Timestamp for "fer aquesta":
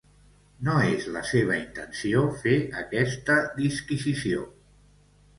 2.45-3.35